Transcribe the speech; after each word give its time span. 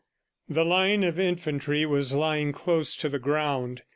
The 0.49 0.65
line 0.65 1.03
of 1.03 1.19
infantry 1.19 1.85
was 1.85 2.11
lying 2.15 2.53
close 2.53 2.95
to 2.95 3.07
the 3.07 3.19
ground. 3.19 3.83